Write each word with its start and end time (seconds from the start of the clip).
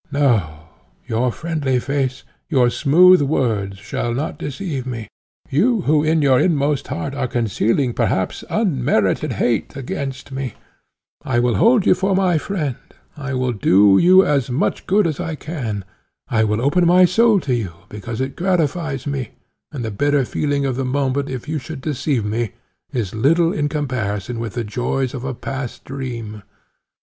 No, 0.11 0.61
your 1.05 1.31
friendly 1.31 1.77
face, 1.77 2.23
your 2.49 2.71
smooth 2.71 3.21
words, 3.21 3.77
shall 3.77 4.15
not 4.15 4.39
deceive 4.39 4.87
me; 4.87 5.07
you, 5.47 5.81
who 5.81 6.03
in 6.03 6.23
your 6.23 6.39
inmost 6.39 6.87
heart 6.87 7.13
are 7.13 7.27
concealing 7.27 7.93
perhaps 7.93 8.43
unmerited 8.49 9.33
hate 9.33 9.75
against 9.77 10.31
me: 10.31 10.55
I 11.23 11.37
will 11.37 11.53
hold 11.53 11.85
you 11.85 11.93
for 11.93 12.15
my 12.15 12.39
friend, 12.39 12.77
I 13.15 13.35
will 13.35 13.51
do 13.51 13.99
you 13.99 14.25
as 14.25 14.49
much 14.49 14.87
good 14.87 15.05
as 15.05 15.19
I 15.19 15.35
can, 15.35 15.85
I 16.29 16.45
will 16.45 16.61
open 16.63 16.87
my 16.87 17.05
soul 17.05 17.39
to 17.41 17.53
you, 17.53 17.71
because 17.87 18.19
it 18.19 18.35
gratifies 18.35 19.05
me, 19.05 19.29
and 19.71 19.85
the 19.85 19.91
bitter 19.91 20.25
feeling 20.25 20.65
of 20.65 20.77
the 20.77 20.83
moment, 20.83 21.29
if 21.29 21.47
you 21.47 21.59
should 21.59 21.79
deceive 21.79 22.25
me, 22.25 22.53
is 22.91 23.13
little 23.13 23.53
in 23.53 23.69
comparison 23.69 24.39
with 24.39 24.55
the 24.55 24.63
joys 24.63 25.13
of 25.13 25.23
a 25.23 25.35
past 25.35 25.85
dream. 25.85 26.41